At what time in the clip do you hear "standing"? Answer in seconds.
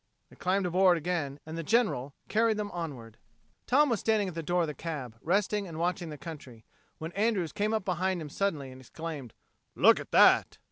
3.99-4.27